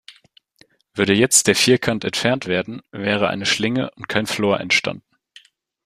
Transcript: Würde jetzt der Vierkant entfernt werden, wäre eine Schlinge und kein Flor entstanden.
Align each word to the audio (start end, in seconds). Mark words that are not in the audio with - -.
Würde 0.95 1.13
jetzt 1.13 1.45
der 1.45 1.53
Vierkant 1.55 2.03
entfernt 2.05 2.47
werden, 2.47 2.81
wäre 2.91 3.27
eine 3.29 3.45
Schlinge 3.45 3.91
und 3.91 4.09
kein 4.09 4.25
Flor 4.25 4.59
entstanden. 4.59 5.05